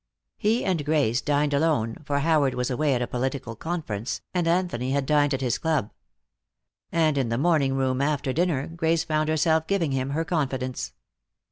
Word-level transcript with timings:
He 0.39 0.65
and 0.65 0.83
Grace 0.83 1.21
dined 1.21 1.53
alone, 1.53 1.97
for 2.07 2.21
Howard 2.21 2.55
was 2.55 2.71
away 2.71 2.95
at 2.95 3.03
a 3.03 3.07
political 3.07 3.55
conference, 3.55 4.21
and 4.33 4.47
Anthony 4.47 4.93
had 4.93 5.05
dined 5.05 5.31
at 5.35 5.41
his 5.41 5.59
club. 5.59 5.91
And 6.91 7.19
in 7.19 7.29
the 7.29 7.37
morning 7.37 7.75
room 7.75 8.01
after 8.01 8.33
dinner 8.33 8.65
Grace 8.65 9.03
found 9.03 9.29
herself 9.29 9.67
giving 9.67 9.91
him 9.91 10.09
her 10.09 10.25
confidence. 10.25 10.93